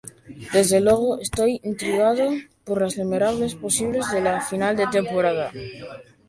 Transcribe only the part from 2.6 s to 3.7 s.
por las innumerables